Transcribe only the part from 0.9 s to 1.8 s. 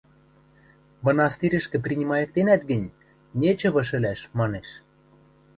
–Мынастирӹшкӹ